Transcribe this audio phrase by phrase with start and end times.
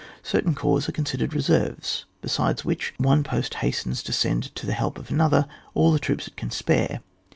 [0.23, 4.97] •Certain corps are considered reserves; besides which, one post hastens to send to the help
[4.97, 7.01] of another all the' troops it can spare.